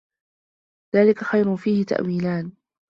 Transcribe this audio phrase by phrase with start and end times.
[0.95, 2.51] ذَلِكَ خَيْرٌ فِيهِ تَأْوِيلَانِ